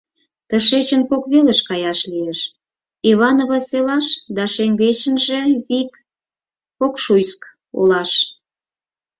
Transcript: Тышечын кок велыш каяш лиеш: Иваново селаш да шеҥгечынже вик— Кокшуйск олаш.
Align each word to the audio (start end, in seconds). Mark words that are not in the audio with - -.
Тышечын 0.49 1.01
кок 1.11 1.23
велыш 1.31 1.59
каяш 1.69 1.99
лиеш: 2.11 2.39
Иваново 3.09 3.57
селаш 3.69 4.05
да 4.35 4.43
шеҥгечынже 4.53 5.39
вик— 5.67 5.91
Кокшуйск 6.79 7.41
олаш. 7.79 8.11